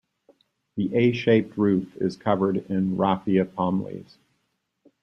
[0.77, 4.17] The A-shaped roof is covered in raffia palm leaves.